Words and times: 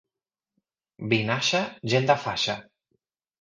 Vinaixa, 1.11 1.61
gent 1.95 2.09
de 2.13 2.17
faixa. 2.25 2.57